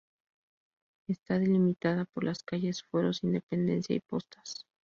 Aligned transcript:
Está 1.07 1.37
delimitada 1.37 2.05
por 2.05 2.23
las 2.23 2.41
calles 2.41 2.81
Fueros, 2.81 3.23
Independencia 3.23 3.95
y 3.95 3.99
Postas. 3.99 4.65